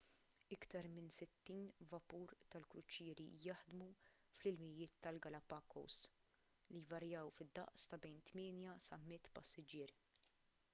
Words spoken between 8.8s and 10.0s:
sa 100 passiġġier